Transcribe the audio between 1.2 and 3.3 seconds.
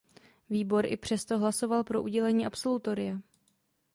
to hlasoval pro udělení absolutoria.